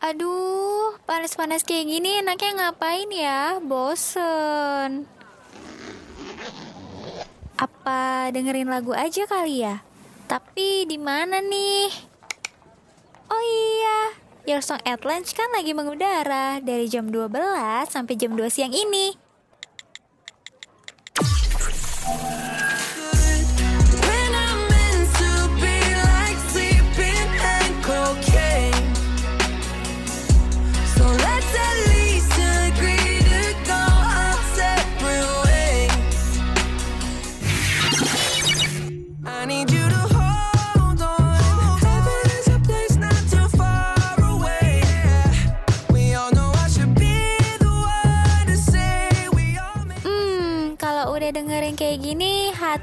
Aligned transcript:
Aduh, 0.00 0.96
panas-panas 1.04 1.60
kayak 1.60 1.84
gini 1.84 2.24
enaknya 2.24 2.72
ngapain 2.72 3.12
ya? 3.12 3.60
Bosen. 3.60 5.04
Apa 7.60 8.32
dengerin 8.32 8.72
lagu 8.72 8.96
aja 8.96 9.28
kali 9.28 9.60
ya? 9.60 9.84
Tapi 10.24 10.88
di 10.88 10.96
mana 10.96 11.44
nih? 11.44 11.92
Oh 13.28 13.42
iya, 13.44 14.16
Your 14.48 14.64
Song 14.64 14.80
at 14.88 15.04
Lunch 15.04 15.36
kan 15.36 15.52
lagi 15.52 15.76
mengudara 15.76 16.64
dari 16.64 16.88
jam 16.88 17.12
12 17.12 17.36
sampai 17.92 18.16
jam 18.16 18.32
2 18.32 18.48
siang 18.48 18.72
ini. 18.72 19.29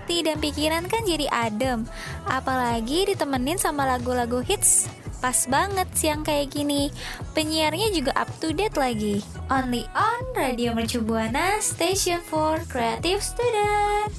Hati 0.07 0.23
dan 0.23 0.39
pikiran 0.39 0.87
kan 0.87 1.03
jadi 1.03 1.27
adem. 1.27 1.83
Apalagi 2.31 3.11
ditemenin 3.11 3.59
sama 3.59 3.83
lagu-lagu 3.83 4.39
hits. 4.39 4.87
Pas 5.19 5.35
banget 5.51 5.83
siang 5.99 6.23
kayak 6.23 6.55
gini. 6.55 6.87
Penyiarnya 7.35 7.91
juga 7.91 8.15
up 8.15 8.31
to 8.39 8.55
date 8.55 8.79
lagi. 8.79 9.19
Only 9.51 9.83
on 9.91 10.23
Radio 10.31 10.71
Mercu 10.71 11.03
Buana, 11.03 11.59
Station 11.59 12.23
for 12.23 12.63
Creative 12.71 13.19
Student. 13.19 14.15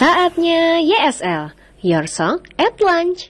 Saatnya 0.00 0.80
YSL, 0.80 1.52
Your 1.84 2.08
Song 2.08 2.40
at 2.56 2.80
Lunch. 2.80 3.28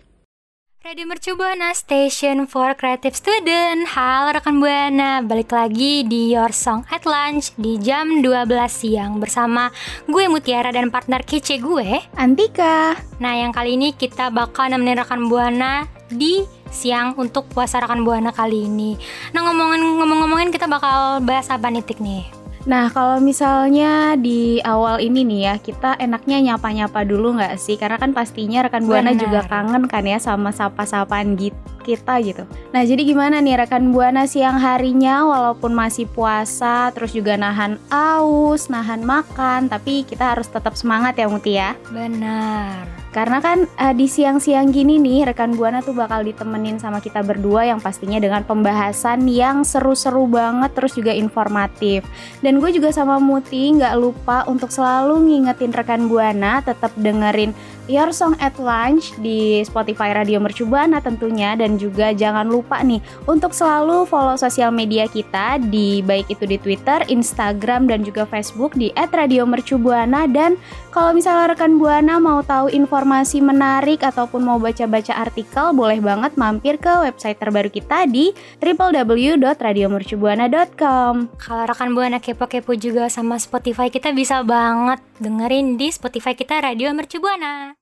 Radio 0.87 1.03
Mercu 1.03 1.35
Buana 1.35 1.75
Station 1.75 2.47
for 2.47 2.79
Creative 2.79 3.11
Student 3.11 3.91
Halo 3.91 4.31
rekan 4.39 4.63
Buana 4.63 5.19
Balik 5.19 5.51
lagi 5.51 6.07
di 6.07 6.31
Your 6.31 6.55
Song 6.55 6.87
at 6.95 7.03
Lunch 7.11 7.59
Di 7.59 7.75
jam 7.83 8.23
12 8.23 8.47
siang 8.71 9.19
Bersama 9.19 9.75
gue 10.07 10.31
Mutiara 10.31 10.71
dan 10.71 10.95
partner 10.95 11.27
kece 11.27 11.59
gue 11.59 12.07
Antika. 12.15 12.95
Nah 13.19 13.35
yang 13.35 13.51
kali 13.51 13.75
ini 13.75 13.91
kita 13.91 14.31
bakal 14.31 14.71
nemenin 14.71 15.03
rekan 15.03 15.27
Buana 15.27 15.91
Di 16.07 16.47
siang 16.71 17.19
untuk 17.19 17.51
puasa 17.51 17.83
rekan 17.83 18.07
Buana 18.07 18.31
kali 18.31 18.71
ini 18.71 18.95
Nah 19.35 19.43
ngomongin 19.43 19.83
ngomong-ngomongin 19.83 20.55
kita 20.55 20.71
bakal 20.71 21.19
bahas 21.19 21.51
apa 21.51 21.67
nih 21.67 21.83
Tik 21.83 21.99
nih 21.99 22.40
Nah, 22.69 22.93
kalau 22.93 23.17
misalnya 23.25 24.21
di 24.21 24.61
awal 24.61 25.01
ini 25.01 25.25
nih 25.25 25.41
ya, 25.49 25.55
kita 25.57 25.97
enaknya 25.97 26.53
nyapa-nyapa 26.53 27.09
dulu 27.09 27.41
nggak 27.41 27.57
sih? 27.57 27.81
Karena 27.81 27.97
kan 27.97 28.13
pastinya 28.13 28.61
rekan 28.61 28.85
Buana 28.85 29.17
Benar. 29.17 29.23
juga 29.25 29.41
kangen 29.49 29.85
kan 29.89 30.05
ya 30.05 30.21
sama 30.21 30.53
sapa-sapaan 30.53 31.41
git- 31.41 31.57
kita 31.81 32.21
gitu. 32.21 32.45
Nah, 32.77 32.85
jadi 32.85 33.01
gimana 33.01 33.41
nih 33.41 33.65
rekan 33.65 33.89
Buana 33.89 34.29
siang 34.29 34.61
harinya 34.61 35.25
walaupun 35.25 35.73
masih 35.73 36.05
puasa, 36.13 36.93
terus 36.93 37.17
juga 37.17 37.41
nahan 37.41 37.81
aus, 37.89 38.69
nahan 38.69 39.01
makan, 39.01 39.73
tapi 39.73 40.05
kita 40.05 40.37
harus 40.37 40.47
tetap 40.53 40.77
semangat 40.77 41.17
ya 41.17 41.27
Muti 41.33 41.57
ya. 41.57 41.73
Benar 41.89 42.85
Karena 43.11 43.43
kan 43.43 43.67
eh, 43.67 43.95
di 43.95 44.07
siang-siang 44.07 44.71
gini 44.71 45.03
nih 45.03 45.35
rekan 45.35 45.59
Buana 45.59 45.83
tuh 45.83 45.99
bakal 45.99 46.23
ditemenin 46.23 46.79
sama 46.79 47.03
kita 47.03 47.27
berdua 47.27 47.67
yang 47.67 47.83
pastinya 47.83 48.23
dengan 48.23 48.47
pembahasan 48.47 49.27
yang 49.27 49.67
seru-seru 49.67 50.31
banget 50.31 50.71
terus 50.79 50.95
juga 50.95 51.11
informatif. 51.11 52.07
Dan 52.39 52.63
gue 52.63 52.71
juga 52.71 52.95
sama 52.95 53.19
Muti 53.19 53.75
nggak 53.75 53.95
lupa 53.99 54.47
untuk 54.47 54.71
selalu 54.71 55.27
ngingetin 55.27 55.75
rekan 55.75 56.07
Buana 56.07 56.63
tetap 56.63 56.95
dengerin 56.95 57.51
Your 57.91 58.15
Song 58.15 58.39
at 58.39 58.55
Lunch 58.63 59.11
di 59.19 59.67
Spotify 59.67 60.15
Radio 60.15 60.39
Mercu 60.39 60.63
Buana 60.63 61.03
tentunya 61.03 61.59
dan 61.59 61.75
juga 61.75 62.15
jangan 62.15 62.47
lupa 62.47 62.79
nih 62.87 63.03
untuk 63.27 63.51
selalu 63.51 64.07
follow 64.07 64.39
sosial 64.39 64.71
media 64.71 65.11
kita 65.11 65.59
di 65.59 65.99
baik 66.07 66.31
itu 66.31 66.47
di 66.47 66.55
Twitter, 66.63 67.03
Instagram 67.11 67.91
dan 67.91 68.07
juga 68.07 68.23
Facebook 68.31 68.79
di 68.79 68.95
@radiomercubuana 68.95 70.31
dan 70.31 70.55
kalau 70.91 71.15
misalnya 71.15 71.55
rekan 71.55 71.79
Buana 71.79 72.19
mau 72.19 72.43
tahu 72.43 72.67
informasi 72.71 73.39
menarik 73.39 74.03
ataupun 74.03 74.43
mau 74.43 74.59
baca-baca 74.59 75.15
artikel, 75.15 75.71
boleh 75.71 76.03
banget 76.03 76.35
mampir 76.35 76.83
ke 76.83 76.91
website 77.07 77.39
terbaru 77.39 77.71
kita 77.71 78.11
di 78.11 78.35
www.radiomercubuana.com. 78.59 81.15
Kalau 81.39 81.65
rekan 81.67 81.95
Buana 81.95 82.19
kepo-kepo 82.19 82.75
juga 82.75 83.07
sama 83.07 83.39
Spotify 83.39 83.87
kita 83.91 84.11
bisa 84.11 84.43
banget 84.43 84.99
dengerin 85.23 85.79
di 85.79 85.95
Spotify 85.95 86.35
kita 86.35 86.59
Radio 86.61 86.91
Mercu 86.91 87.23
Buana 87.23 87.79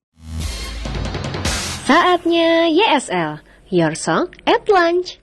Saatnya 1.88 2.68
YSL, 2.68 3.40
Your 3.72 3.96
Song 3.96 4.28
at 4.44 4.68
Lunch. 4.68 5.16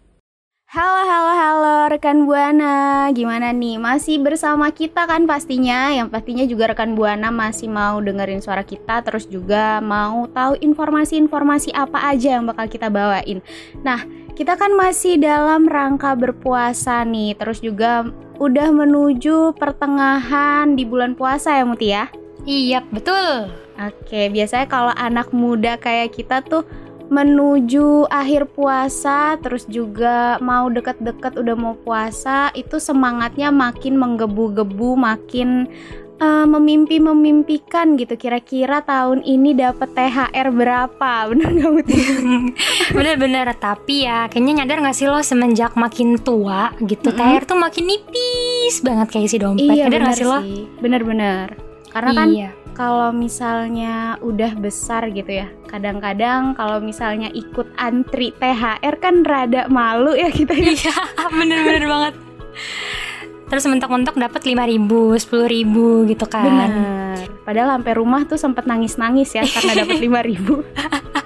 Halo, 0.75 1.07
halo, 1.07 1.31
halo 1.39 1.75
rekan 1.87 2.27
Buana, 2.27 3.07
gimana 3.15 3.55
nih? 3.55 3.79
Masih 3.79 4.19
bersama 4.19 4.67
kita 4.75 5.07
kan 5.07 5.23
pastinya, 5.23 5.87
yang 5.95 6.11
pastinya 6.11 6.43
juga 6.43 6.75
rekan 6.75 6.99
Buana 6.99 7.31
masih 7.31 7.71
mau 7.71 8.03
dengerin 8.03 8.43
suara 8.43 8.59
kita, 8.59 8.99
terus 8.99 9.23
juga 9.23 9.79
mau 9.79 10.27
tahu 10.27 10.59
informasi-informasi 10.59 11.71
apa 11.71 12.11
aja 12.11 12.35
yang 12.35 12.43
bakal 12.43 12.67
kita 12.67 12.91
bawain. 12.91 13.39
Nah, 13.87 14.03
kita 14.35 14.59
kan 14.59 14.75
masih 14.75 15.15
dalam 15.15 15.63
rangka 15.63 16.11
berpuasa 16.11 17.07
nih, 17.07 17.39
terus 17.39 17.63
juga 17.63 18.11
udah 18.35 18.67
menuju 18.67 19.55
pertengahan 19.55 20.75
di 20.75 20.83
bulan 20.83 21.15
puasa 21.15 21.55
ya 21.55 21.63
Muti 21.63 21.87
ya? 21.95 22.11
Iya 22.43 22.83
betul 22.91 23.47
Oke, 23.75 24.31
biasanya 24.31 24.71
kalau 24.71 24.95
anak 24.95 25.35
muda 25.35 25.75
kayak 25.75 26.15
kita 26.15 26.39
tuh 26.39 26.63
menuju 27.09 28.09
akhir 28.09 28.49
puasa, 28.53 29.37
terus 29.39 29.69
juga 29.69 30.41
mau 30.41 30.67
deket-deket 30.67 31.37
udah 31.37 31.55
mau 31.55 31.75
puasa, 31.77 32.49
itu 32.57 32.81
semangatnya 32.81 33.53
makin 33.53 33.95
menggebu-gebu, 33.95 34.97
makin 34.97 35.69
eh, 36.17 36.45
memimpi-memimpikan 36.47 37.95
gitu. 37.99 38.17
Kira-kira 38.17 38.81
tahun 38.81 39.21
ini 39.21 39.53
dapat 39.53 39.89
THR 39.93 40.47
berapa? 40.49 41.11
Bener 41.29 41.49
nggak 41.53 41.71
Muti? 41.71 41.95
Bener-bener 42.97 43.47
Tapi 43.55 44.05
ya 44.09 44.25
kayaknya 44.27 44.63
nyadar 44.63 44.81
gak 44.85 44.97
sih 44.97 45.07
lo 45.09 45.21
semenjak 45.21 45.77
makin 45.77 46.17
tua 46.17 46.73
gitu 46.81 47.13
Mm-mm. 47.13 47.19
THR 47.19 47.43
tuh 47.45 47.57
makin 47.57 47.83
nipis 47.85 48.81
banget 48.81 49.07
kayak 49.13 49.29
si 49.29 49.37
dompet 49.37 49.69
Nyadar 49.69 49.89
bener 49.89 50.01
gak 50.09 50.17
sih 50.17 50.27
lo? 50.27 50.39
Bener-bener. 50.81 51.47
Karena 51.93 52.11
kan 52.11 52.29
Iya 52.33 52.64
kalau 52.75 53.15
misalnya 53.15 54.19
udah 54.19 54.51
besar 54.59 55.07
gitu 55.15 55.31
ya 55.31 55.47
kadang-kadang 55.71 56.53
kalau 56.59 56.83
misalnya 56.83 57.31
ikut 57.31 57.71
antri 57.79 58.35
THR 58.35 58.95
kan 58.99 59.23
rada 59.23 59.71
malu 59.71 60.13
ya 60.13 60.27
kita 60.29 60.51
ya. 60.51 60.71
Iya 60.75 60.95
bener-bener 61.39 61.87
banget. 61.87 62.13
Terus 63.45 63.65
mentok-mentok 63.69 64.17
dapat 64.17 64.41
lima 64.43 64.65
ribu, 64.65 65.13
sepuluh 65.15 65.45
ribu 65.47 66.03
gitu 66.09 66.25
kan. 66.25 66.45
Bener. 66.49 67.29
Padahal 67.45 67.77
sampai 67.77 67.93
rumah 67.93 68.21
tuh 68.25 68.41
sempet 68.41 68.65
nangis-nangis 68.65 69.37
ya 69.37 69.43
karena 69.45 69.85
dapat 69.85 69.97
5000 70.03 71.23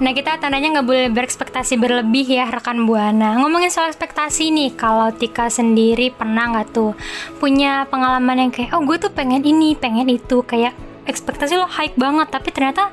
Nah 0.00 0.16
kita 0.16 0.40
tandanya 0.40 0.80
nggak 0.80 0.88
boleh 0.88 1.08
berekspektasi 1.12 1.76
berlebih 1.76 2.24
ya 2.24 2.48
rekan 2.48 2.88
buana. 2.88 3.36
Ngomongin 3.36 3.68
soal 3.68 3.92
ekspektasi 3.92 4.48
nih, 4.48 4.72
kalau 4.72 5.12
Tika 5.12 5.52
sendiri 5.52 6.08
pernah 6.08 6.48
nggak 6.56 6.72
tuh 6.72 6.96
punya 7.36 7.84
pengalaman 7.84 8.48
yang 8.48 8.50
kayak, 8.50 8.72
oh 8.72 8.80
gue 8.80 8.96
tuh 8.96 9.12
pengen 9.12 9.44
ini, 9.44 9.76
pengen 9.76 10.08
itu, 10.08 10.40
kayak 10.40 10.72
ekspektasi 11.04 11.60
lo 11.60 11.68
high 11.68 11.92
banget, 12.00 12.32
tapi 12.32 12.48
ternyata 12.48 12.88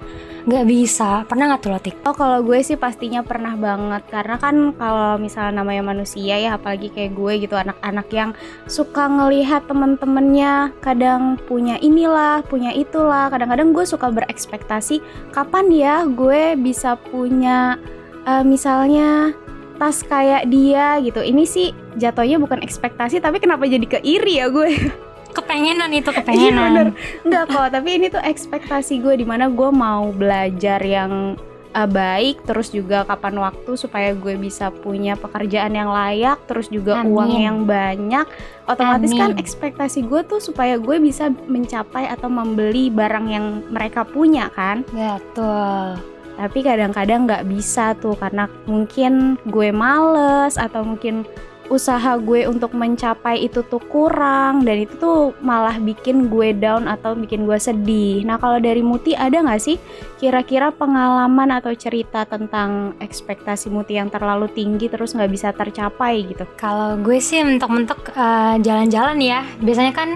nggak 0.48 0.66
bisa. 0.66 1.28
Pernah 1.28 1.52
nggak 1.52 1.62
tuh 1.62 1.72
lo 1.76 1.80
Tik? 1.84 1.96
Oh 2.08 2.16
kalau 2.16 2.40
gue 2.40 2.64
sih 2.64 2.80
pastinya 2.80 3.20
pernah 3.20 3.60
banget 3.60 4.08
karena 4.08 4.40
kan 4.40 4.72
kalau 4.80 5.20
misalnya 5.20 5.60
namanya 5.60 5.84
manusia 5.92 6.40
ya 6.40 6.56
apalagi 6.56 6.88
kayak 6.88 7.20
gue 7.20 7.34
gitu 7.44 7.60
anak-anak 7.60 8.08
yang 8.16 8.32
suka 8.72 9.12
ngelihat 9.12 9.68
temen-temennya 9.68 10.72
kadang 10.80 11.36
punya 11.52 11.76
inilah 11.84 12.40
punya 12.48 12.72
itulah 12.72 13.28
kadang-kadang 13.28 13.76
gue 13.76 13.84
suka 13.84 14.08
berekspektasi 14.08 15.04
kapan 15.36 15.68
ya 15.68 15.96
gue 16.08 16.56
bisa 16.56 16.96
punya 16.96 17.76
eh, 18.24 18.44
misalnya 18.48 19.36
tas 19.78 20.02
kayak 20.02 20.50
dia 20.50 20.98
gitu 21.06 21.22
ini 21.22 21.46
sih 21.46 21.70
jatuhnya 22.02 22.42
bukan 22.42 22.66
ekspektasi 22.66 23.22
tapi 23.22 23.38
kenapa 23.38 23.70
jadi 23.70 23.86
keiri 23.86 24.42
ya 24.42 24.48
gue 24.50 24.70
kepengenan 25.34 25.92
itu 25.92 26.10
Iya 26.12 26.18
kepengenan 26.22 26.88
Enggak 27.24 27.44
kok 27.52 27.68
Tapi 27.74 27.90
ini 28.00 28.08
tuh 28.08 28.24
ekspektasi 28.24 29.00
gue 29.04 29.14
Di 29.20 29.26
mana 29.28 29.52
gue 29.52 29.70
mau 29.72 30.10
belajar 30.12 30.80
yang 30.84 31.36
uh, 31.78 31.90
baik 31.90 32.42
terus 32.50 32.74
juga 32.74 33.06
kapan 33.06 33.38
waktu 33.38 33.72
supaya 33.78 34.10
gue 34.18 34.34
bisa 34.42 34.74
punya 34.74 35.14
pekerjaan 35.14 35.78
yang 35.78 35.94
layak 35.94 36.42
terus 36.50 36.74
juga 36.74 37.06
Amin. 37.06 37.14
uang 37.14 37.32
yang 37.38 37.58
banyak 37.70 38.26
otomatis 38.66 39.14
kan 39.14 39.30
Amin. 39.34 39.42
ekspektasi 39.42 40.10
gue 40.10 40.22
tuh 40.26 40.42
supaya 40.42 40.82
gue 40.82 40.98
bisa 40.98 41.30
mencapai 41.30 42.10
atau 42.10 42.32
membeli 42.32 42.90
barang 42.90 43.28
yang 43.30 43.46
mereka 43.70 44.02
punya 44.02 44.50
kan 44.58 44.82
Betul. 44.90 46.02
tapi 46.38 46.60
kadang-kadang 46.66 47.30
nggak 47.30 47.46
bisa 47.46 47.94
tuh 47.98 48.18
karena 48.18 48.50
mungkin 48.66 49.38
gue 49.46 49.70
males 49.70 50.58
atau 50.58 50.82
mungkin 50.82 51.26
usaha 51.68 52.16
gue 52.19 52.48
untuk 52.48 52.72
mencapai 52.72 53.44
itu 53.44 53.64
tuh 53.66 53.84
kurang 53.92 54.64
dan 54.64 54.88
itu 54.88 54.94
tuh 54.96 55.19
malah 55.44 55.75
bikin 55.78 56.31
gue 56.31 56.56
down 56.56 56.88
atau 56.88 57.14
bikin 57.14 57.44
gue 57.44 57.60
sedih. 57.60 58.24
Nah 58.24 58.40
kalau 58.40 58.58
dari 58.60 58.80
Muti 58.80 59.14
ada 59.14 59.44
nggak 59.44 59.62
sih 59.62 59.75
kira-kira 60.18 60.72
pengalaman 60.72 61.52
atau 61.52 61.75
cerita 61.75 62.24
tentang 62.24 62.96
ekspektasi 63.04 63.68
Muti 63.68 64.00
yang 64.00 64.08
terlalu 64.08 64.48
tinggi 64.52 64.88
terus 64.88 65.12
nggak 65.14 65.31
bisa 65.31 65.50
tercapai 65.52 66.28
gitu? 66.28 66.48
Kalau 66.56 66.96
gue 67.00 67.19
sih 67.19 67.44
mentok-mentok 67.44 68.16
eh, 68.16 68.56
jalan-jalan 68.64 69.19
ya. 69.19 69.44
Biasanya 69.60 69.94
kan 69.94 70.16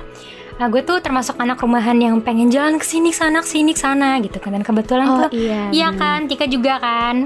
eh, 0.62 0.70
gue 0.70 0.82
tuh 0.86 1.02
termasuk 1.02 1.42
anak 1.42 1.58
rumahan 1.66 1.98
yang 1.98 2.22
pengen 2.22 2.54
jalan 2.54 2.78
ke 2.78 2.86
sini 2.86 3.10
sana 3.10 3.42
ke 3.42 3.50
sini 3.50 3.74
ke 3.74 3.82
sana 3.82 4.22
gitu 4.22 4.38
kan. 4.38 4.54
Dan 4.54 4.62
kebetulan 4.62 5.08
tuh 5.10 5.30
iya. 5.34 5.62
Iya 5.74 5.90
kan, 5.98 6.30
Tika 6.30 6.46
juga 6.46 6.78
kan. 6.78 7.26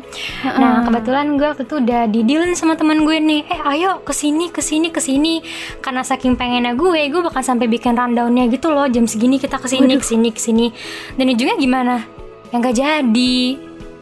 Nah, 0.55 0.87
kebetulan 0.87 1.35
gue 1.35 1.47
waktu 1.51 1.67
itu 1.67 1.75
udah 1.83 2.01
didilin 2.07 2.55
sama 2.55 2.79
teman 2.79 3.03
gue 3.03 3.17
nih. 3.19 3.41
Eh, 3.51 3.59
ayo 3.75 3.99
ke 4.07 4.15
sini, 4.15 4.47
ke 4.47 4.63
sini, 4.63 4.87
ke 4.87 5.03
sini. 5.03 5.43
Karena 5.83 5.99
saking 6.07 6.39
pengennya 6.39 6.79
gue, 6.79 7.11
gue 7.11 7.21
bahkan 7.21 7.43
sampai 7.43 7.67
bikin 7.67 7.99
rundownnya 7.99 8.47
gitu 8.47 8.71
loh. 8.71 8.87
Jam 8.87 9.03
segini 9.03 9.35
kita 9.35 9.59
ke 9.59 9.67
sini, 9.67 9.99
ke 9.99 10.05
sini, 10.07 10.29
ke 10.31 10.39
sini. 10.39 10.71
Dan 11.19 11.27
ujungnya 11.35 11.59
gimana? 11.59 11.95
Yang 12.55 12.61
gak 12.71 12.75
jadi. 12.79 13.37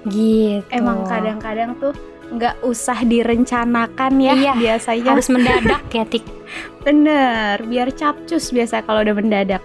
Gitu. 0.04 0.68
Emang 0.70 1.08
kadang-kadang 1.08 1.80
tuh 1.80 1.96
nggak 2.34 2.66
usah 2.66 3.06
direncanakan 3.06 4.20
ya 4.20 4.34
Iya, 4.34 4.54
biasanya. 4.58 5.10
harus 5.14 5.28
mendadak 5.30 5.84
ya, 5.94 6.04
Tik. 6.04 6.26
Bener, 6.86 7.62
biar 7.64 7.94
capcus 7.94 8.52
biasa 8.52 8.84
kalau 8.84 9.06
udah 9.06 9.16
mendadak. 9.16 9.64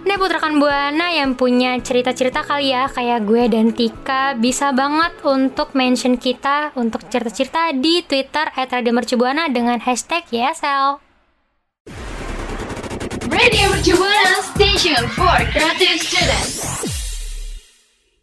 Nah 0.00 0.16
buat 0.16 0.32
rekan 0.32 0.56
Buana 0.56 1.12
yang 1.12 1.36
punya 1.36 1.76
cerita-cerita 1.76 2.40
kali 2.40 2.72
ya 2.72 2.88
Kayak 2.88 3.20
gue 3.28 3.52
dan 3.52 3.68
Tika 3.76 4.32
Bisa 4.32 4.72
banget 4.72 5.12
untuk 5.22 5.76
mention 5.76 6.16
kita 6.16 6.72
Untuk 6.72 7.04
cerita-cerita 7.06 7.76
di 7.76 8.00
Twitter 8.02 8.48
At 8.56 8.72
Radio 8.72 8.96
Mercubuana 8.96 9.52
dengan 9.52 9.76
hashtag 9.76 10.24
YSL 10.32 11.04
Radio 13.30 13.64
Mercubuana 13.72 14.40
Station 14.52 15.00
for 15.16 15.38
Creative 15.48 15.96
Students. 15.96 16.60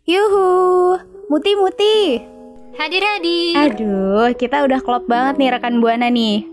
Yuhu, 0.06 0.94
muti-muti. 1.26 2.37
Hadir-hadir 2.78 3.58
Aduh, 3.58 4.30
kita 4.38 4.62
udah 4.62 4.78
klop 4.86 5.10
banget 5.10 5.42
nih 5.42 5.50
rekan 5.50 5.82
Buana 5.82 6.14
nih. 6.14 6.46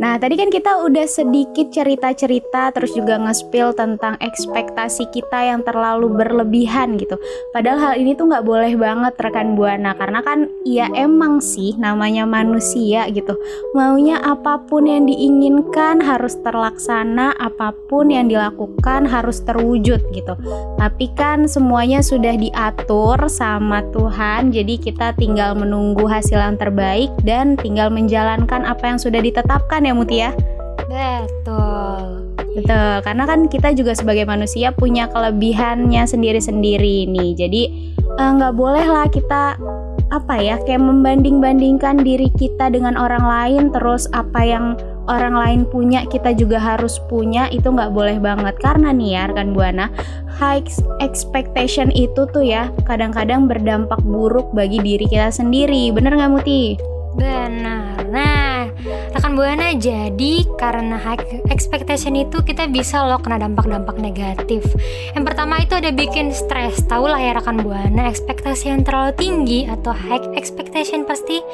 Nah, 0.00 0.16
tadi 0.16 0.40
kan 0.40 0.48
kita 0.48 0.88
udah 0.88 1.04
sedikit 1.04 1.68
cerita-cerita 1.68 2.72
terus 2.72 2.96
juga 2.96 3.20
nge-spill 3.20 3.76
tentang 3.76 4.16
ekspektasi 4.24 5.10
kita 5.12 5.52
yang 5.52 5.60
terlalu 5.66 6.08
berlebihan 6.08 6.96
gitu. 6.96 7.20
Padahal 7.52 7.78
hal 7.78 7.94
ini 8.00 8.16
tuh 8.16 8.32
nggak 8.32 8.46
boleh 8.46 8.72
banget 8.78 9.12
rekan 9.20 9.58
Buana 9.58 9.92
karena 9.92 10.24
kan 10.24 10.48
ya 10.64 10.88
emang 10.96 11.44
sih 11.44 11.76
namanya 11.76 12.24
manusia 12.24 13.04
gitu. 13.12 13.36
Maunya 13.76 14.16
apa 14.22 14.64
pun 14.64 14.88
yang 14.88 15.04
diinginkan 15.04 16.00
harus 16.00 16.38
terlaksana, 16.40 17.36
apa 17.36 17.76
pun 17.90 18.08
yang 18.08 18.32
dilakukan 18.32 19.04
harus 19.04 19.44
terwujud 19.44 20.00
gitu. 20.16 20.34
Tapi 20.80 21.12
kan 21.18 21.44
semuanya 21.44 22.00
sudah 22.00 22.34
diatur 22.38 23.28
sama 23.28 23.84
Tuhan, 23.92 24.50
jadi 24.54 24.80
kita 24.80 25.14
tinggal 25.20 25.54
menunggu 25.54 26.08
hasil 26.08 26.38
yang 26.38 26.56
terbaik 26.56 27.12
dan 27.22 27.54
tinggal 27.60 27.92
menjalankan 27.92 28.64
apa 28.64 28.84
yang 28.88 28.98
sudah 28.98 29.20
ditetapkan 29.20 29.81
ya 29.84 29.94
Muti 29.94 30.16
ya. 30.22 30.30
Betul 30.86 32.22
Betul, 32.52 33.00
karena 33.00 33.24
kan 33.24 33.48
kita 33.48 33.72
juga 33.72 33.96
sebagai 33.96 34.28
manusia 34.28 34.76
punya 34.76 35.08
kelebihannya 35.08 36.04
sendiri-sendiri 36.04 37.08
nih. 37.08 37.32
Jadi 37.32 37.62
eh, 37.96 38.30
nggak 38.36 38.52
boleh 38.52 38.84
lah 38.84 39.08
kita 39.08 39.56
apa 40.12 40.36
ya 40.36 40.60
kayak 40.68 40.84
membanding-bandingkan 40.84 42.04
diri 42.04 42.28
kita 42.36 42.68
dengan 42.68 43.00
orang 43.00 43.24
lain 43.24 43.62
terus 43.72 44.04
apa 44.12 44.44
yang 44.44 44.76
orang 45.08 45.32
lain 45.32 45.60
punya 45.64 46.04
kita 46.04 46.36
juga 46.36 46.60
harus 46.60 47.00
punya 47.08 47.48
itu 47.48 47.72
nggak 47.72 47.96
boleh 47.96 48.20
banget 48.20 48.52
karena 48.60 48.92
nih 48.92 49.16
ya 49.16 49.22
rekan 49.32 49.56
buana 49.56 49.88
high 50.28 50.60
expectation 51.00 51.88
itu 51.96 52.28
tuh 52.28 52.44
ya 52.44 52.68
kadang-kadang 52.84 53.48
berdampak 53.48 54.04
buruk 54.04 54.52
bagi 54.52 54.84
diri 54.84 55.08
kita 55.08 55.32
sendiri 55.32 55.88
bener 55.96 56.12
nggak 56.12 56.32
Muti? 56.36 56.76
Benar. 57.12 58.08
Nah 58.08 58.72
rekan 59.12 59.36
Buana 59.36 59.76
jadi 59.76 60.44
karena 60.56 60.96
high 60.96 61.44
expectation 61.52 62.16
itu 62.16 62.40
kita 62.40 62.68
bisa 62.72 63.04
loh 63.04 63.20
kena 63.20 63.36
dampak-dampak 63.40 64.00
negatif. 64.00 64.64
Yang 65.12 65.24
pertama 65.28 65.60
itu 65.60 65.76
ada 65.76 65.92
bikin 65.92 66.32
stres. 66.32 66.80
Tahu 66.88 67.04
lah 67.08 67.20
ya 67.20 67.36
rekan 67.36 67.60
Buana 67.60 68.08
ekspektasi 68.08 68.72
yang 68.72 68.80
terlalu 68.82 69.12
tinggi 69.16 69.60
atau 69.68 69.92
high 69.92 70.32
expectation 70.36 71.04
pasti 71.04 71.44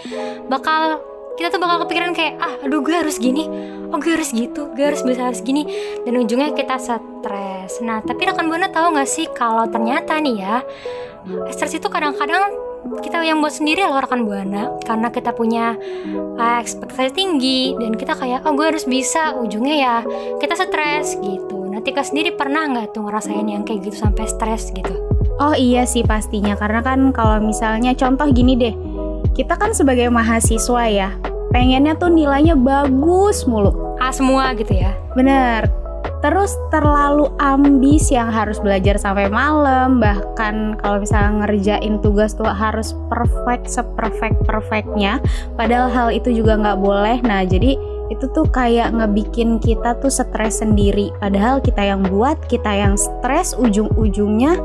bakal 0.46 1.02
kita 1.38 1.54
tuh 1.54 1.62
bakal 1.62 1.86
kepikiran 1.86 2.18
kayak 2.18 2.34
ah 2.42 2.54
aduh 2.62 2.82
gue 2.82 2.94
harus 2.94 3.18
gini. 3.18 3.46
Oh 3.90 3.98
gue 3.98 4.14
harus 4.14 4.30
gitu. 4.30 4.70
Gue 4.74 4.94
harus 4.94 5.02
bisa 5.02 5.26
harus 5.26 5.42
gini. 5.42 5.66
Dan 6.06 6.22
ujungnya 6.22 6.54
kita 6.54 6.78
stres. 6.78 7.82
Nah 7.82 7.98
tapi 8.02 8.30
rekan 8.30 8.46
buana 8.46 8.70
tahu 8.70 8.94
nggak 8.94 9.10
sih 9.10 9.26
kalau 9.34 9.66
ternyata 9.66 10.18
nih 10.22 10.34
ya 10.38 10.62
stres 11.50 11.74
itu 11.74 11.90
kadang-kadang 11.90 12.67
kita 13.04 13.22
yang 13.22 13.44
buat 13.44 13.54
sendiri 13.54 13.84
loh 13.84 14.00
rekan 14.00 14.24
buana 14.24 14.74
karena 14.84 15.08
kita 15.12 15.30
punya 15.36 15.76
uh, 16.38 16.56
ekspektasi 16.60 17.12
tinggi 17.14 17.76
dan 17.76 17.94
kita 17.94 18.16
kayak 18.16 18.44
oh 18.48 18.54
gue 18.56 18.66
harus 18.68 18.84
bisa 18.88 19.36
ujungnya 19.36 19.76
ya 19.76 19.96
kita 20.40 20.54
stres 20.56 21.16
gitu. 21.20 21.68
Nah 21.68 21.80
Tika 21.84 22.02
sendiri 22.02 22.34
pernah 22.34 22.66
nggak 22.66 22.96
tuh 22.96 23.06
ngerasain 23.06 23.46
yang 23.46 23.62
kayak 23.62 23.86
gitu 23.86 23.96
sampai 24.02 24.24
stres 24.26 24.72
gitu? 24.72 24.94
Oh 25.38 25.54
iya 25.54 25.86
sih 25.86 26.02
pastinya 26.02 26.58
karena 26.58 26.82
kan 26.82 27.14
kalau 27.14 27.38
misalnya 27.38 27.94
contoh 27.94 28.26
gini 28.34 28.58
deh 28.58 28.74
kita 29.38 29.54
kan 29.54 29.70
sebagai 29.70 30.10
mahasiswa 30.10 30.82
ya 30.90 31.14
pengennya 31.54 31.94
tuh 31.96 32.12
nilainya 32.12 32.58
bagus 32.58 33.46
mulu. 33.48 33.96
Ah 33.98 34.12
semua 34.12 34.52
gitu 34.54 34.74
ya? 34.74 34.94
Bener 35.14 35.87
terus 36.18 36.58
terlalu 36.74 37.30
ambis 37.38 38.10
yang 38.10 38.28
harus 38.28 38.58
belajar 38.58 38.98
sampai 38.98 39.30
malam 39.30 40.02
bahkan 40.02 40.74
kalau 40.82 41.02
misalnya 41.02 41.46
ngerjain 41.46 42.02
tugas 42.02 42.34
tuh 42.34 42.48
harus 42.48 42.94
perfect 43.06 43.70
seperfect 43.70 44.38
perfectnya. 44.42 45.22
Padahal 45.54 45.88
hal 45.90 46.08
itu 46.10 46.34
juga 46.34 46.58
nggak 46.58 46.78
boleh. 46.78 47.18
Nah 47.22 47.46
jadi 47.46 47.78
itu 48.08 48.24
tuh 48.32 48.48
kayak 48.48 48.96
ngebikin 48.96 49.60
kita 49.60 49.94
tuh 50.00 50.10
stres 50.10 50.64
sendiri. 50.64 51.14
Padahal 51.22 51.60
kita 51.62 51.84
yang 51.84 52.02
buat 52.08 52.40
kita 52.50 52.72
yang 52.72 52.94
stres 52.98 53.54
ujung-ujungnya 53.54 54.58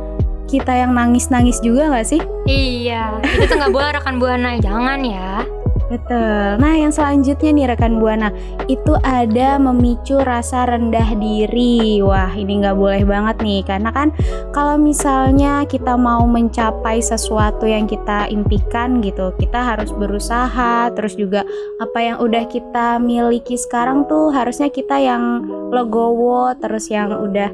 kita 0.44 0.70
yang 0.70 0.92
nangis-nangis 0.94 1.58
juga 1.64 1.90
nggak 1.90 2.08
sih? 2.08 2.22
Iya 2.46 3.22
itu 3.24 3.46
tuh 3.48 3.58
nggak 3.58 3.74
boleh 3.74 3.90
rekan 3.96 4.16
buana. 4.18 4.58
Jangan 4.60 5.00
ya 5.06 5.46
Betul. 5.94 6.58
Nah, 6.58 6.74
yang 6.74 6.90
selanjutnya 6.90 7.54
nih 7.54 7.68
rekan 7.70 8.02
Buana, 8.02 8.34
itu 8.66 8.98
ada 9.06 9.62
memicu 9.62 10.18
rasa 10.26 10.66
rendah 10.66 11.14
diri. 11.22 12.02
Wah, 12.02 12.34
ini 12.34 12.66
nggak 12.66 12.74
boleh 12.74 13.06
banget 13.06 13.38
nih, 13.46 13.62
karena 13.62 13.94
kan 13.94 14.10
kalau 14.50 14.74
misalnya 14.82 15.62
kita 15.70 15.94
mau 15.94 16.26
mencapai 16.26 16.98
sesuatu 16.98 17.70
yang 17.70 17.86
kita 17.86 18.26
impikan 18.34 19.06
gitu, 19.06 19.38
kita 19.38 19.62
harus 19.62 19.94
berusaha. 19.94 20.90
Terus 20.98 21.14
juga 21.14 21.46
apa 21.78 22.00
yang 22.02 22.18
udah 22.18 22.50
kita 22.50 22.98
miliki 22.98 23.54
sekarang 23.54 24.10
tuh 24.10 24.34
harusnya 24.34 24.74
kita 24.74 24.98
yang 24.98 25.46
legowo, 25.70 26.58
terus 26.58 26.90
yang 26.90 27.14
udah 27.14 27.54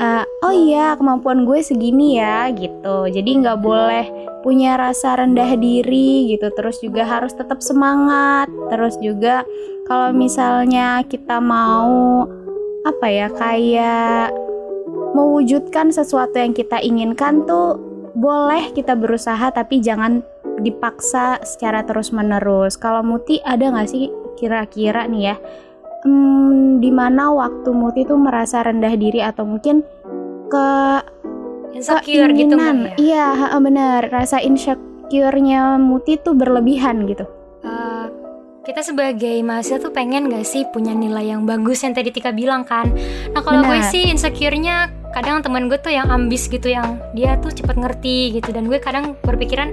uh, 0.00 0.24
oh 0.42 0.54
iya 0.54 0.96
kemampuan 0.96 1.44
gue 1.44 1.60
segini 1.60 2.16
ya 2.16 2.48
gitu. 2.56 3.06
Jadi 3.06 3.30
nggak 3.44 3.60
boleh 3.60 4.06
punya 4.40 4.80
rasa 4.80 5.20
rendah 5.20 5.54
diri 5.60 6.32
gitu. 6.32 6.48
Terus 6.56 6.80
juga 6.80 7.04
harus 7.04 7.36
tetap 7.36 7.60
semangat. 7.60 8.48
Terus 8.72 8.96
juga 8.98 9.44
kalau 9.84 10.16
misalnya 10.16 11.04
kita 11.04 11.38
mau 11.38 12.24
apa 12.88 13.06
ya 13.12 13.28
kayak 13.28 14.32
mewujudkan 15.12 15.92
sesuatu 15.92 16.40
yang 16.40 16.56
kita 16.56 16.80
inginkan 16.80 17.44
tuh 17.44 17.76
boleh 18.16 18.72
kita 18.72 18.96
berusaha 18.96 19.52
tapi 19.52 19.84
jangan 19.84 20.24
dipaksa 20.60 21.40
secara 21.44 21.84
terus 21.84 22.10
menerus 22.10 22.74
kalau 22.80 23.04
Muti 23.04 23.38
ada 23.44 23.70
nggak 23.70 23.88
sih 23.90 24.08
kira-kira 24.36 25.04
nih 25.06 25.34
ya 25.34 25.36
hmm, 26.04 26.80
di 26.80 26.90
mana 26.92 27.32
waktu 27.32 27.70
Muti 27.72 28.04
tuh 28.04 28.18
merasa 28.20 28.64
rendah 28.64 28.94
diri 28.96 29.20
atau 29.20 29.44
mungkin 29.44 29.84
ke 30.50 30.68
insecure 31.76 32.32
gitu 32.34 32.54
nggak 32.56 32.98
ya? 32.98 33.30
Iya, 33.34 33.56
benar. 33.62 34.10
Rasa 34.10 34.42
insecure-nya 34.42 35.78
Muti 35.78 36.18
tuh 36.18 36.34
berlebihan 36.34 37.06
gitu. 37.06 37.24
Eh, 37.60 38.06
kita 38.60 38.84
sebagai 38.84 39.40
mahasiswa 39.40 39.80
tuh 39.80 39.92
pengen 39.92 40.28
gak 40.28 40.44
sih 40.44 40.68
punya 40.68 40.92
nilai 40.92 41.32
yang 41.32 41.48
bagus 41.48 41.80
yang 41.80 41.96
tadi 41.96 42.12
Tika 42.12 42.32
bilang 42.32 42.64
kan? 42.68 42.92
Nah 43.32 43.40
kalau 43.40 43.64
gue 43.64 43.80
sih 43.88 44.08
insecure-nya 44.08 44.92
kadang 45.10 45.42
temen 45.42 45.66
gue 45.66 45.80
tuh 45.80 45.90
yang 45.90 46.06
ambis 46.06 46.46
gitu 46.46 46.70
yang 46.70 47.00
dia 47.16 47.40
tuh 47.40 47.50
cepet 47.50 47.76
ngerti 47.76 48.36
gitu. 48.36 48.52
Dan 48.52 48.68
gue 48.68 48.78
kadang 48.78 49.16
berpikiran 49.24 49.72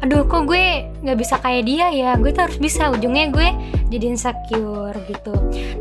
aduh 0.00 0.24
kok 0.24 0.48
gue 0.48 0.88
nggak 1.04 1.18
bisa 1.20 1.36
kayak 1.36 1.68
dia 1.68 1.92
ya 1.92 2.10
gue 2.16 2.32
tuh 2.32 2.48
harus 2.48 2.56
bisa 2.56 2.88
ujungnya 2.88 3.28
gue 3.28 3.48
jadi 3.92 4.16
insecure 4.16 4.96
gitu 5.04 5.32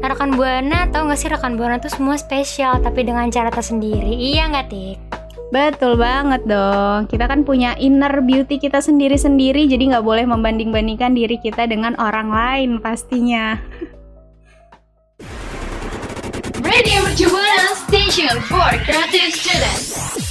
nah 0.04 0.12
rekan 0.12 0.36
buana 0.36 0.92
tau 0.92 1.08
gak 1.08 1.20
sih 1.20 1.32
rekan 1.32 1.56
buana 1.56 1.80
tuh 1.80 1.92
semua 1.92 2.20
spesial 2.20 2.84
tapi 2.84 3.08
dengan 3.08 3.32
cara 3.32 3.48
tersendiri 3.48 4.12
iya 4.12 4.52
nggak 4.52 4.68
tik 4.68 5.00
Betul 5.50 5.98
banget 5.98 6.46
dong. 6.46 7.10
Kita 7.10 7.26
kan 7.26 7.42
punya 7.42 7.74
inner 7.82 8.22
beauty 8.22 8.62
kita 8.62 8.86
sendiri-sendiri, 8.86 9.66
jadi 9.66 9.98
nggak 9.98 10.06
boleh 10.06 10.30
membanding-bandingkan 10.30 11.18
diri 11.18 11.42
kita 11.42 11.66
dengan 11.66 11.98
orang 11.98 12.30
lain 12.30 12.78
pastinya. 12.78 13.58
Radio 16.62 17.02
Mercu 17.02 17.26
Buana 17.34 17.74
Station 17.82 18.38
for 18.46 18.70
Creative 18.86 19.34
Students. 19.34 20.29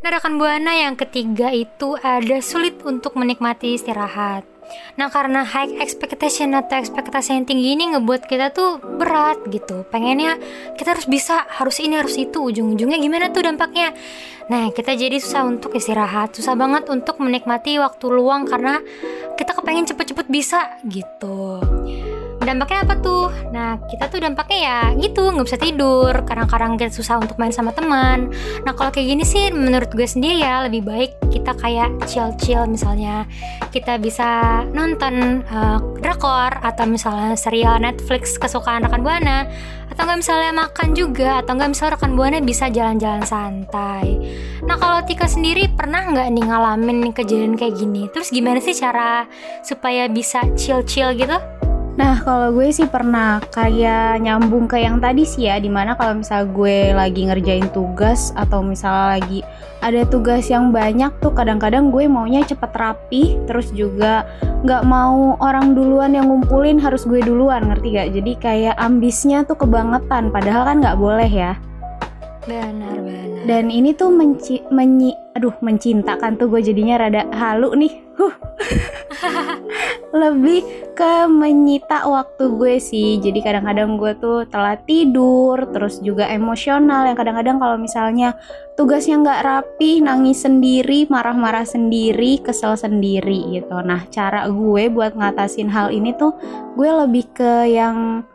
Nah, 0.00 0.16
rekan 0.16 0.40
buana 0.40 0.72
yang 0.72 0.96
ketiga 0.96 1.52
itu 1.52 1.92
ada 2.00 2.40
sulit 2.40 2.80
untuk 2.88 3.20
menikmati 3.20 3.76
istirahat. 3.76 4.48
Nah, 4.96 5.12
karena 5.12 5.44
high 5.44 5.76
expectation 5.76 6.56
atau 6.56 6.80
ekspektasi 6.80 7.36
yang 7.36 7.44
tinggi 7.44 7.76
ini 7.76 7.92
ngebuat 7.92 8.24
kita 8.24 8.48
tuh 8.48 8.80
berat 8.80 9.44
gitu. 9.52 9.84
Pengennya 9.92 10.40
kita 10.72 10.96
harus 10.96 11.04
bisa, 11.04 11.44
harus 11.52 11.76
ini, 11.84 12.00
harus 12.00 12.16
itu. 12.16 12.40
Ujung-ujungnya 12.40 12.96
gimana 12.96 13.28
tuh 13.28 13.44
dampaknya? 13.44 13.92
Nah, 14.48 14.72
kita 14.72 14.96
jadi 14.96 15.20
susah 15.20 15.44
untuk 15.44 15.76
istirahat, 15.76 16.32
susah 16.32 16.56
banget 16.56 16.88
untuk 16.88 17.20
menikmati 17.20 17.76
waktu 17.76 18.06
luang 18.08 18.48
karena 18.48 18.80
kita 19.36 19.52
kepengen 19.52 19.84
cepet-cepet 19.84 20.26
bisa 20.32 20.80
gitu 20.88 21.60
dampaknya 22.44 22.88
apa 22.88 22.94
tuh? 22.98 23.28
Nah, 23.52 23.76
kita 23.88 24.08
tuh 24.08 24.20
dampaknya 24.24 24.58
ya 24.60 24.80
gitu, 24.96 25.28
nggak 25.28 25.46
bisa 25.46 25.60
tidur, 25.60 26.12
kadang-kadang 26.24 26.80
kita 26.80 26.92
susah 26.92 27.20
untuk 27.20 27.36
main 27.36 27.52
sama 27.52 27.70
teman. 27.76 28.32
Nah, 28.64 28.72
kalau 28.72 28.88
kayak 28.88 29.12
gini 29.12 29.24
sih 29.24 29.52
menurut 29.52 29.92
gue 29.92 30.08
sendiri 30.08 30.40
ya 30.40 30.64
lebih 30.64 30.82
baik 30.84 31.10
kita 31.28 31.52
kayak 31.60 31.92
chill-chill 32.08 32.64
misalnya. 32.64 33.28
Kita 33.70 34.00
bisa 34.00 34.62
nonton 34.72 35.44
uh, 35.52 35.78
drakor 36.00 36.58
atau 36.64 36.84
misalnya 36.88 37.36
serial 37.36 37.78
Netflix 37.78 38.40
kesukaan 38.40 38.82
rekan 38.88 39.04
Buana 39.04 39.46
atau 39.90 40.06
nggak 40.06 40.20
misalnya 40.22 40.52
makan 40.54 40.88
juga 40.94 41.42
atau 41.44 41.52
nggak 41.58 41.70
misalnya 41.76 41.92
rekan 41.98 42.12
Buana 42.16 42.38
bisa 42.40 42.72
jalan-jalan 42.72 43.22
santai. 43.26 44.16
Nah, 44.64 44.80
kalau 44.80 45.04
Tika 45.04 45.28
sendiri 45.28 45.68
pernah 45.68 46.08
nggak 46.08 46.28
nih 46.32 46.44
ngalamin 46.48 46.98
kejadian 47.12 47.54
kayak 47.60 47.76
gini? 47.76 48.08
Terus 48.08 48.32
gimana 48.32 48.64
sih 48.64 48.72
cara 48.72 49.28
supaya 49.60 50.08
bisa 50.08 50.40
chill-chill 50.56 51.14
gitu? 51.20 51.59
Nah, 51.98 52.22
kalau 52.22 52.54
gue 52.54 52.70
sih 52.70 52.86
pernah 52.86 53.42
kayak 53.50 54.22
nyambung 54.22 54.70
ke 54.70 54.78
yang 54.78 55.02
tadi 55.02 55.26
sih 55.26 55.50
ya, 55.50 55.58
di 55.58 55.66
mana 55.66 55.98
kalau 55.98 56.22
misal 56.22 56.46
gue 56.46 56.94
lagi 56.94 57.26
ngerjain 57.26 57.66
tugas 57.74 58.30
atau 58.38 58.62
misalnya 58.62 59.18
lagi 59.18 59.40
ada 59.80 60.04
tugas 60.06 60.48
yang 60.52 60.70
banyak 60.70 61.08
tuh 61.24 61.32
kadang-kadang 61.32 61.88
gue 61.88 62.04
maunya 62.06 62.44
cepet 62.44 62.72
rapi, 62.72 63.36
terus 63.44 63.72
juga 63.72 64.28
nggak 64.64 64.84
mau 64.84 65.36
orang 65.40 65.72
duluan 65.72 66.12
yang 66.16 66.28
ngumpulin 66.28 66.80
harus 66.80 67.04
gue 67.08 67.20
duluan, 67.20 67.68
ngerti 67.68 67.96
gak? 67.96 68.08
Jadi 68.16 68.32
kayak 68.36 68.76
ambisnya 68.80 69.44
tuh 69.44 69.56
kebangetan, 69.56 70.28
padahal 70.32 70.68
kan 70.68 70.76
nggak 70.80 71.00
boleh 71.00 71.28
ya. 71.28 71.52
Benar, 72.48 72.96
benar. 73.04 73.19
Dan 73.48 73.72
ini 73.72 73.96
tuh 73.96 74.12
menci 74.12 74.60
menyi 74.68 75.16
aduh 75.30 75.54
mencintakan 75.62 76.34
tuh 76.36 76.50
gue 76.50 76.60
jadinya 76.60 77.00
rada 77.00 77.24
halu 77.32 77.72
nih. 77.78 77.92
Huh. 78.18 78.34
Lebih 80.20 80.92
ke 80.92 81.24
menyita 81.30 82.04
waktu 82.04 82.52
gue 82.60 82.76
sih. 82.76 83.16
Jadi 83.22 83.40
kadang-kadang 83.40 83.96
gue 83.96 84.12
tuh 84.20 84.44
telat 84.50 84.84
tidur, 84.84 85.56
terus 85.72 86.02
juga 86.04 86.28
emosional 86.28 87.08
yang 87.08 87.16
kadang-kadang 87.16 87.56
kalau 87.56 87.80
misalnya 87.80 88.36
tugasnya 88.76 89.22
nggak 89.22 89.42
rapi, 89.46 90.04
nangis 90.04 90.44
sendiri, 90.44 91.08
marah-marah 91.08 91.64
sendiri, 91.64 92.42
kesel 92.44 92.76
sendiri 92.76 93.56
gitu. 93.56 93.80
Nah, 93.80 94.04
cara 94.12 94.50
gue 94.50 94.92
buat 94.92 95.16
ngatasin 95.16 95.72
hal 95.72 95.94
ini 95.94 96.12
tuh 96.18 96.36
gue 96.76 96.90
lebih 96.90 97.24
ke 97.32 97.70
yang 97.72 98.26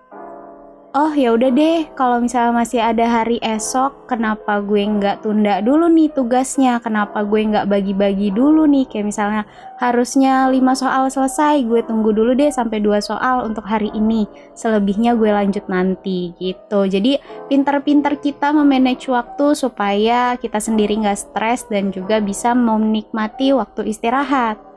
oh 0.95 1.11
ya 1.11 1.35
udah 1.35 1.51
deh 1.51 1.91
kalau 1.91 2.23
misalnya 2.23 2.55
masih 2.55 2.79
ada 2.79 3.03
hari 3.03 3.35
esok 3.43 4.07
kenapa 4.07 4.63
gue 4.63 4.79
nggak 4.79 5.27
tunda 5.27 5.59
dulu 5.59 5.91
nih 5.91 6.07
tugasnya? 6.15 6.79
Kenapa 6.79 7.27
gue 7.27 7.43
nggak 7.43 7.67
bagi-bagi 7.67 8.31
dulu 8.31 8.63
nih? 8.63 8.87
Kayak 8.87 9.11
misalnya 9.11 9.43
harusnya 9.75 10.47
5 10.47 10.55
soal 10.79 11.11
selesai 11.11 11.67
gue 11.67 11.83
tunggu 11.83 12.15
dulu 12.15 12.31
deh 12.31 12.47
sampai 12.47 12.79
dua 12.79 13.03
soal 13.03 13.43
untuk 13.43 13.67
hari 13.67 13.91
ini. 13.91 14.23
Selebihnya 14.55 15.19
gue 15.19 15.35
lanjut 15.35 15.67
nanti 15.67 16.31
gitu. 16.39 16.87
Jadi 16.87 17.19
pintar-pintar 17.51 18.15
kita 18.23 18.55
memanage 18.55 19.11
waktu 19.11 19.51
supaya 19.51 20.39
kita 20.39 20.63
sendiri 20.63 20.95
nggak 21.03 21.19
stres 21.19 21.67
dan 21.67 21.91
juga 21.91 22.23
bisa 22.23 22.55
menikmati 22.55 23.51
waktu 23.51 23.91
istirahat 23.91 24.74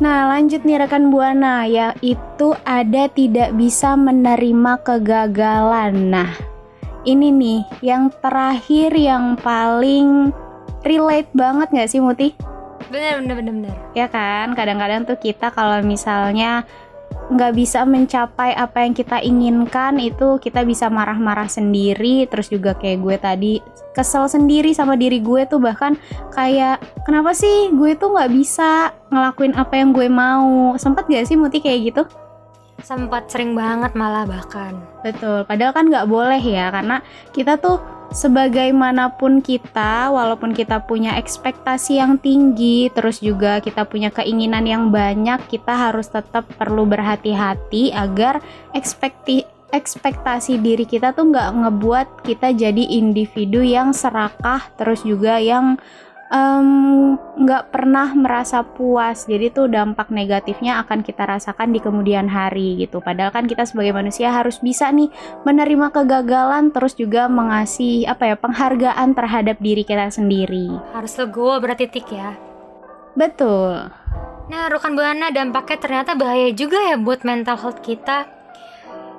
Nah, 0.00 0.32
lanjut 0.32 0.64
nih 0.64 0.80
rekan 0.80 1.12
Buana, 1.12 1.68
yaitu 1.68 2.56
ada 2.64 3.10
tidak 3.12 3.52
bisa 3.58 3.92
menerima 3.98 4.80
kegagalan. 4.80 6.08
Nah, 6.08 6.32
ini 7.04 7.28
nih 7.28 7.60
yang 7.84 8.08
terakhir 8.22 8.94
yang 8.94 9.36
paling 9.36 10.32
relate 10.86 11.28
banget 11.34 11.68
gak 11.74 11.90
sih 11.90 12.00
Muti? 12.00 12.32
Bener, 12.90 13.22
bener, 13.22 13.34
bener, 13.38 13.52
bener. 13.62 13.76
Ya 13.94 14.08
kan, 14.10 14.56
kadang-kadang 14.56 15.06
tuh 15.06 15.18
kita 15.20 15.52
kalau 15.54 15.80
misalnya 15.84 16.66
nggak 17.32 17.56
bisa 17.56 17.88
mencapai 17.88 18.52
apa 18.52 18.84
yang 18.84 18.92
kita 18.92 19.18
inginkan 19.24 19.96
itu 19.96 20.36
kita 20.36 20.62
bisa 20.62 20.92
marah-marah 20.92 21.48
sendiri. 21.48 22.28
Terus 22.28 22.52
juga 22.52 22.76
kayak 22.76 22.98
gue 23.00 23.16
tadi 23.16 23.52
kesel 23.96 24.28
sendiri 24.28 24.72
sama 24.76 24.96
diri 25.00 25.18
gue 25.24 25.48
tuh 25.48 25.60
bahkan 25.60 25.96
kayak 26.36 26.80
kenapa 27.08 27.32
sih 27.32 27.72
gue 27.72 27.96
tuh 27.96 28.12
nggak 28.12 28.30
bisa 28.32 28.92
ngelakuin 29.08 29.56
apa 29.56 29.74
yang 29.80 29.90
gue 29.96 30.08
mau? 30.12 30.76
Sempet 30.76 31.08
gak 31.08 31.24
sih 31.24 31.36
Muti 31.40 31.64
kayak 31.64 31.80
gitu? 31.92 32.02
Sempat 32.82 33.32
sering 33.32 33.56
banget 33.56 33.96
malah 33.96 34.28
bahkan. 34.28 34.76
Betul 35.00 35.48
padahal 35.48 35.72
kan 35.72 35.88
nggak 35.88 36.08
boleh 36.08 36.40
ya 36.40 36.68
karena 36.68 37.00
kita 37.32 37.56
tuh 37.56 37.80
sebagaimanapun 38.12 39.40
kita, 39.40 40.12
walaupun 40.12 40.52
kita 40.52 40.84
punya 40.84 41.16
ekspektasi 41.18 41.98
yang 41.98 42.20
tinggi, 42.20 42.92
terus 42.92 43.18
juga 43.18 43.58
kita 43.58 43.88
punya 43.88 44.12
keinginan 44.12 44.64
yang 44.68 44.92
banyak, 44.92 45.40
kita 45.48 45.72
harus 45.72 46.08
tetap 46.08 46.46
perlu 46.60 46.84
berhati-hati 46.86 47.90
agar 47.92 48.38
ekspekti 48.76 49.44
ekspektasi 49.72 50.60
diri 50.60 50.84
kita 50.84 51.16
tuh 51.16 51.32
nggak 51.32 51.48
ngebuat 51.64 52.08
kita 52.28 52.52
jadi 52.52 52.84
individu 52.92 53.64
yang 53.64 53.96
serakah, 53.96 54.68
terus 54.76 55.00
juga 55.00 55.40
yang 55.40 55.80
nggak 56.32 57.64
um, 57.68 57.70
pernah 57.70 58.16
merasa 58.16 58.64
puas. 58.64 59.28
Jadi 59.28 59.52
tuh 59.52 59.68
dampak 59.68 60.08
negatifnya 60.08 60.80
akan 60.80 61.04
kita 61.04 61.28
rasakan 61.28 61.76
di 61.76 61.80
kemudian 61.84 62.24
hari 62.32 62.80
gitu. 62.80 63.04
Padahal 63.04 63.28
kan 63.36 63.44
kita 63.44 63.68
sebagai 63.68 63.92
manusia 63.92 64.32
harus 64.32 64.56
bisa 64.64 64.88
nih 64.88 65.12
menerima 65.44 65.92
kegagalan 65.92 66.72
terus 66.72 66.96
juga 66.96 67.28
mengasih 67.28 68.08
apa 68.08 68.32
ya 68.32 68.36
penghargaan 68.40 69.12
terhadap 69.12 69.60
diri 69.60 69.84
kita 69.84 70.08
sendiri. 70.08 70.72
Harus 70.96 71.12
legowo 71.20 71.60
berarti 71.60 71.84
tik 71.92 72.08
ya? 72.08 72.32
Betul. 73.12 73.92
Nah 74.48 74.72
rekan 74.72 74.96
buana 74.96 75.28
dampaknya 75.28 75.78
ternyata 75.84 76.16
bahaya 76.16 76.48
juga 76.56 76.80
ya 76.80 76.96
buat 76.96 77.28
mental 77.28 77.60
health 77.60 77.84
kita. 77.84 78.40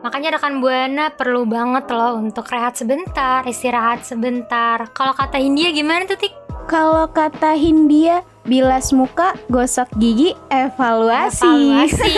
Makanya 0.03 0.35
rekan 0.35 0.59
Buana 0.59 1.15
perlu 1.15 1.47
banget 1.47 1.87
loh 1.87 2.19
untuk 2.19 2.43
rehat 2.51 2.75
sebentar, 2.75 3.39
istirahat 3.47 4.03
sebentar. 4.03 4.91
Kalau 4.91 5.15
kata 5.15 5.39
India 5.39 5.71
gimana 5.71 6.03
tuh 6.03 6.19
Tik? 6.19 6.42
Kalau 6.63 7.11
kata 7.11 7.59
Hindia, 7.59 8.23
bilas 8.47 8.95
muka, 8.95 9.35
gosok 9.51 9.91
gigi, 9.99 10.31
evaluasi. 10.47 11.43
Evaluasi. 11.43 12.15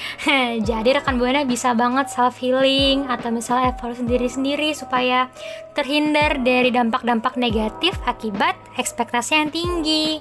Jadi 0.68 0.88
rekan 0.96 1.20
buana 1.20 1.44
bisa 1.44 1.76
banget 1.76 2.08
self 2.08 2.40
healing 2.40 3.04
atau 3.08 3.28
misalnya 3.28 3.76
evaluasi 3.76 4.04
diri 4.08 4.28
sendiri 4.32 4.68
supaya 4.72 5.28
terhindar 5.76 6.40
dari 6.40 6.72
dampak-dampak 6.72 7.36
negatif 7.36 7.92
akibat 8.08 8.56
ekspektasi 8.80 9.32
yang 9.36 9.50
tinggi. 9.52 10.20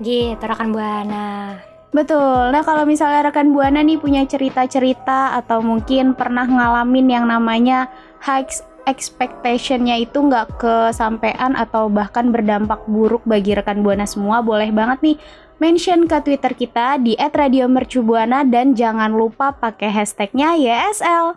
Gitu 0.00 0.40
rekan 0.40 0.72
buana. 0.72 1.60
Betul. 1.90 2.54
Nah, 2.54 2.62
kalau 2.62 2.86
misalnya 2.86 3.26
rekan 3.26 3.50
Buana 3.50 3.82
nih 3.82 3.98
punya 3.98 4.22
cerita-cerita 4.22 5.34
atau 5.42 5.58
mungkin 5.58 6.14
pernah 6.14 6.46
ngalamin 6.46 7.06
yang 7.10 7.26
namanya 7.26 7.90
high 8.22 8.46
expectationnya 8.84 10.00
itu 10.00 10.20
nggak 10.20 10.60
kesampaian 10.60 11.56
atau 11.56 11.88
bahkan 11.88 12.32
berdampak 12.32 12.84
buruk 12.88 13.24
bagi 13.28 13.56
rekan 13.56 13.84
buana 13.84 14.04
semua, 14.04 14.40
boleh 14.40 14.68
banget 14.72 14.98
nih 15.00 15.16
mention 15.60 16.08
ke 16.08 16.16
Twitter 16.24 16.56
kita 16.56 16.96
di 16.96 17.12
@radiomercubuana 17.20 18.48
dan 18.48 18.72
jangan 18.72 19.12
lupa 19.12 19.52
pakai 19.52 19.92
hashtagnya 19.92 20.56
YSL. 20.56 21.36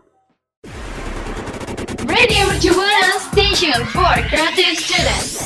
Radio 2.08 2.44
Mercubuana 2.48 3.20
Station 3.20 3.80
for 3.92 4.16
Creative 4.32 4.76
Students. 4.80 5.44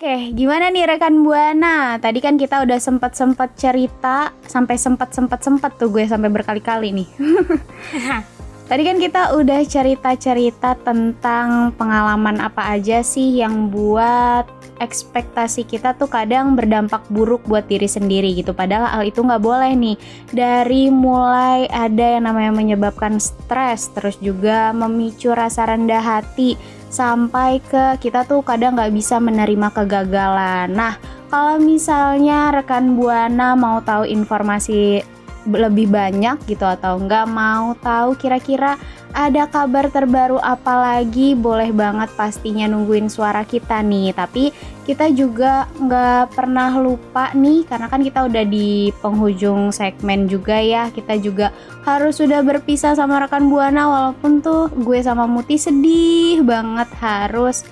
Oke, 0.00 0.32
gimana 0.32 0.72
nih 0.72 0.88
rekan 0.88 1.20
Buana? 1.20 2.00
Tadi 2.00 2.24
kan 2.24 2.40
kita 2.40 2.64
udah 2.64 2.80
sempet-sempet 2.80 3.52
cerita, 3.52 4.32
sampai 4.48 4.80
sempet-sempet-sempet 4.80 5.76
tuh 5.76 5.92
gue 5.92 6.08
sampai 6.08 6.32
berkali-kali 6.32 6.88
nih. 6.96 7.08
Tadi 8.70 8.86
kan 8.86 9.02
kita 9.02 9.34
udah 9.34 9.66
cerita-cerita 9.66 10.78
tentang 10.86 11.74
pengalaman 11.74 12.38
apa 12.38 12.70
aja 12.78 13.02
sih 13.02 13.42
yang 13.42 13.66
buat 13.66 14.46
ekspektasi 14.78 15.66
kita 15.66 15.98
tuh 15.98 16.06
kadang 16.06 16.54
berdampak 16.54 17.02
buruk 17.10 17.42
buat 17.50 17.66
diri 17.66 17.90
sendiri 17.90 18.30
gitu. 18.30 18.54
Padahal 18.54 18.94
hal 18.94 19.10
itu 19.10 19.26
nggak 19.26 19.42
boleh 19.42 19.74
nih. 19.74 19.98
Dari 20.30 20.86
mulai 20.86 21.66
ada 21.66 22.14
yang 22.14 22.30
namanya 22.30 22.54
menyebabkan 22.54 23.18
stres, 23.18 23.90
terus 23.90 24.14
juga 24.22 24.70
memicu 24.70 25.34
rasa 25.34 25.66
rendah 25.66 26.22
hati, 26.22 26.54
sampai 26.94 27.58
ke 27.66 27.98
kita 27.98 28.22
tuh 28.22 28.46
kadang 28.46 28.78
nggak 28.78 28.94
bisa 28.94 29.18
menerima 29.18 29.66
kegagalan. 29.74 30.70
Nah, 30.70 30.94
kalau 31.26 31.58
misalnya 31.58 32.54
rekan 32.54 32.94
buana 32.94 33.58
mau 33.58 33.82
tahu 33.82 34.06
informasi 34.06 35.02
lebih 35.48 35.88
banyak 35.88 36.36
gitu 36.44 36.68
atau 36.68 37.00
nggak 37.00 37.26
mau 37.30 37.72
tahu 37.80 38.12
kira-kira 38.16 38.76
ada 39.10 39.50
kabar 39.50 39.90
terbaru 39.90 40.38
apa 40.38 41.00
lagi 41.00 41.34
boleh 41.34 41.74
banget 41.74 42.12
pastinya 42.14 42.70
nungguin 42.70 43.10
suara 43.10 43.42
kita 43.42 43.82
nih. 43.82 44.14
Tapi 44.14 44.54
kita 44.86 45.10
juga 45.10 45.66
nggak 45.80 46.34
pernah 46.34 46.76
lupa 46.78 47.34
nih 47.34 47.66
karena 47.66 47.86
kan 47.90 48.04
kita 48.04 48.26
udah 48.26 48.44
di 48.46 48.94
penghujung 49.02 49.74
segmen 49.74 50.30
juga 50.30 50.60
ya. 50.60 50.92
Kita 50.94 51.18
juga 51.18 51.50
harus 51.82 52.20
sudah 52.22 52.44
berpisah 52.44 52.94
sama 52.94 53.18
rekan 53.24 53.50
buana 53.50 53.88
walaupun 53.88 54.44
tuh 54.44 54.70
gue 54.78 55.00
sama 55.02 55.26
Muti 55.26 55.58
sedih 55.58 56.44
banget 56.46 56.90
harus 57.02 57.66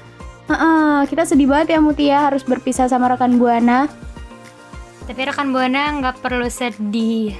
uh, 0.50 1.06
kita 1.06 1.22
sedih 1.22 1.46
banget 1.46 1.76
ya 1.76 1.80
Muti 1.84 2.04
ya 2.10 2.32
harus 2.32 2.42
berpisah 2.42 2.90
sama 2.90 3.14
rekan 3.14 3.38
buana. 3.38 3.86
Tapi 5.08 5.24
rekan 5.24 5.56
Buana 5.56 5.88
nggak 5.96 6.20
perlu 6.20 6.44
sedih. 6.52 7.32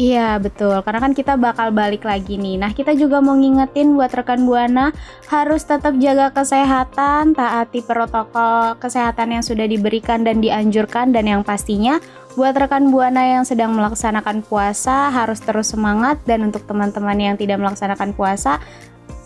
Iya 0.00 0.40
betul, 0.40 0.80
karena 0.80 0.96
kan 0.96 1.12
kita 1.12 1.36
bakal 1.36 1.76
balik 1.76 2.08
lagi 2.08 2.40
nih. 2.40 2.56
Nah 2.56 2.72
kita 2.72 2.96
juga 2.96 3.20
mau 3.20 3.36
ngingetin 3.36 3.92
buat 3.92 4.08
rekan 4.08 4.48
buana 4.48 4.96
harus 5.28 5.60
tetap 5.68 5.92
jaga 6.00 6.32
kesehatan, 6.32 7.36
taati 7.36 7.84
protokol 7.84 8.80
kesehatan 8.80 9.36
yang 9.36 9.44
sudah 9.44 9.68
diberikan 9.68 10.24
dan 10.24 10.40
dianjurkan 10.40 11.12
dan 11.12 11.28
yang 11.28 11.44
pastinya 11.44 12.00
buat 12.32 12.56
rekan 12.56 12.88
buana 12.88 13.28
yang 13.28 13.44
sedang 13.44 13.76
melaksanakan 13.76 14.40
puasa 14.40 15.12
harus 15.12 15.36
terus 15.44 15.76
semangat 15.76 16.16
dan 16.24 16.48
untuk 16.48 16.64
teman-teman 16.64 17.20
yang 17.20 17.36
tidak 17.36 17.60
melaksanakan 17.60 18.16
puasa 18.16 18.56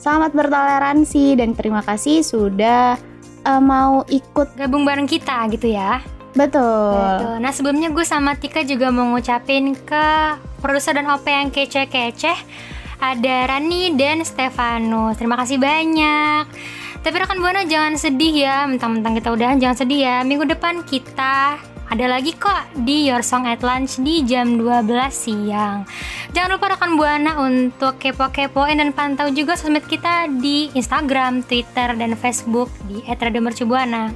selamat 0.02 0.34
bertoleransi 0.34 1.38
dan 1.38 1.54
terima 1.54 1.86
kasih 1.86 2.26
sudah 2.26 2.98
eh, 3.46 3.62
mau 3.62 4.02
ikut 4.10 4.58
Gabung 4.58 4.82
bareng 4.82 5.06
kita 5.06 5.46
gitu 5.54 5.70
ya. 5.70 6.13
Betul. 6.34 6.94
Betul. 6.94 7.34
Nah 7.40 7.52
sebelumnya 7.54 7.88
gue 7.94 8.04
sama 8.06 8.34
Tika 8.34 8.66
juga 8.66 8.90
mau 8.90 9.14
ngucapin 9.14 9.74
ke 9.78 10.06
produser 10.58 10.98
dan 10.98 11.10
OP 11.10 11.26
yang 11.28 11.52
kece-kece 11.54 12.34
Ada 13.00 13.36
Rani 13.50 13.92
dan 13.98 14.24
Stefanus 14.24 15.20
Terima 15.20 15.36
kasih 15.36 15.60
banyak 15.60 16.44
Tapi 17.04 17.14
rekan 17.20 17.38
Buana 17.38 17.68
jangan 17.68 18.00
sedih 18.00 18.48
ya 18.48 18.64
Mentang-mentang 18.64 19.12
kita 19.12 19.28
udahan 19.28 19.60
jangan 19.60 19.76
sedih 19.76 20.00
ya 20.08 20.16
Minggu 20.24 20.48
depan 20.48 20.82
kita 20.88 21.73
ada 21.90 22.06
lagi 22.08 22.32
kok 22.36 22.84
di 22.84 23.08
Your 23.08 23.20
Song 23.20 23.48
at 23.48 23.60
Lunch 23.60 24.00
di 24.00 24.24
jam 24.24 24.56
12 24.60 24.88
siang 25.12 25.84
Jangan 26.34 26.58
lupa 26.58 26.74
rekan 26.74 26.98
Buana 26.98 27.38
untuk 27.46 27.94
kepo-kepoin 28.02 28.82
dan 28.82 28.90
pantau 28.90 29.30
juga 29.30 29.54
sosmed 29.54 29.86
kita 29.86 30.26
di 30.42 30.66
Instagram, 30.74 31.46
Twitter, 31.46 31.94
dan 31.94 32.18
Facebook 32.18 32.74
di 32.90 33.06
@radiomercubuana. 33.06 34.10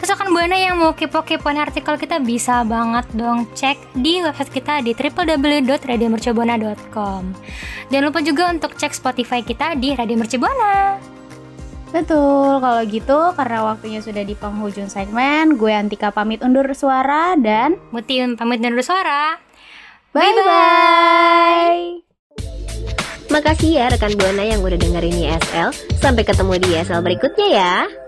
Terus 0.00 0.16
rekan 0.16 0.32
Buana 0.32 0.56
yang 0.56 0.80
mau 0.80 0.96
kepo-kepoin 0.96 1.60
artikel 1.60 2.00
kita 2.00 2.24
bisa 2.24 2.64
banget 2.64 3.04
dong 3.12 3.44
cek 3.52 3.76
di 4.00 4.24
website 4.24 4.48
kita 4.48 4.80
di 4.80 4.96
www.radiomercubuana.com. 4.96 7.22
Jangan 7.92 8.04
lupa 8.08 8.24
juga 8.24 8.48
untuk 8.48 8.72
cek 8.72 8.96
Spotify 8.96 9.44
kita 9.44 9.76
di 9.76 9.92
Radio 9.92 10.16
Mercubuana. 10.16 11.17
Betul, 11.88 12.60
kalau 12.60 12.82
gitu 12.84 13.18
karena 13.32 13.58
waktunya 13.64 14.00
sudah 14.04 14.20
di 14.20 14.36
penghujung 14.36 14.92
segmen, 14.92 15.56
gue 15.56 15.72
Antika 15.72 16.12
pamit 16.12 16.44
undur 16.44 16.68
suara 16.76 17.32
dan 17.40 17.80
Muti 17.90 18.20
pamit 18.36 18.60
dan 18.60 18.76
suara. 18.84 19.40
bye-bye. 20.12 22.04
Makasih 23.28 23.76
ya 23.76 23.92
rekan 23.92 24.16
Buana 24.16 24.40
yang 24.40 24.64
udah 24.64 24.80
dengerin 24.80 25.16
YSL. 25.16 25.68
Sampai 26.00 26.24
ketemu 26.24 26.56
di 26.60 26.68
YSL 26.76 27.04
berikutnya 27.04 27.48
ya. 27.52 28.07